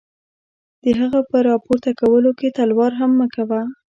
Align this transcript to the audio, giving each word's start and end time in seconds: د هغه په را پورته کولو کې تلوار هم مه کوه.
د 0.83 0.85
هغه 0.99 1.19
په 1.29 1.37
را 1.45 1.55
پورته 1.65 1.91
کولو 1.99 2.31
کې 2.39 2.55
تلوار 2.57 2.91
هم 2.99 3.11
مه 3.19 3.27
کوه. 3.35 3.61